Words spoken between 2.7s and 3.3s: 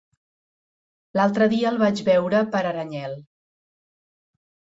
Aranyel.